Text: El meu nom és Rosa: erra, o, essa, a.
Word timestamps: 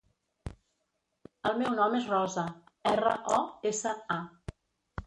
El 1.49 1.59
meu 1.59 1.75
nom 1.81 1.99
és 1.99 2.09
Rosa: 2.15 2.47
erra, 2.95 3.13
o, 3.39 3.45
essa, 3.75 3.95
a. 4.19 4.23